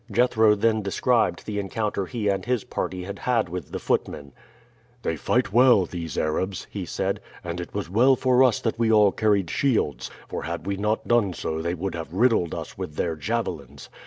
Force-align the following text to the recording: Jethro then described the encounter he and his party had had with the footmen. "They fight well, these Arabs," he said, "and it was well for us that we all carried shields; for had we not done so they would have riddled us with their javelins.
Jethro 0.09 0.55
then 0.55 0.81
described 0.81 1.45
the 1.45 1.59
encounter 1.59 2.07
he 2.07 2.27
and 2.27 2.43
his 2.43 2.63
party 2.63 3.03
had 3.03 3.19
had 3.19 3.47
with 3.49 3.71
the 3.71 3.77
footmen. 3.77 4.31
"They 5.03 5.15
fight 5.15 5.53
well, 5.53 5.85
these 5.85 6.17
Arabs," 6.17 6.65
he 6.71 6.85
said, 6.87 7.19
"and 7.43 7.61
it 7.61 7.75
was 7.75 7.87
well 7.87 8.15
for 8.15 8.43
us 8.43 8.59
that 8.61 8.79
we 8.79 8.91
all 8.91 9.11
carried 9.11 9.51
shields; 9.51 10.09
for 10.27 10.41
had 10.41 10.65
we 10.65 10.75
not 10.75 11.07
done 11.07 11.33
so 11.33 11.61
they 11.61 11.75
would 11.75 11.93
have 11.93 12.13
riddled 12.15 12.55
us 12.55 12.75
with 12.79 12.95
their 12.95 13.15
javelins. 13.15 13.89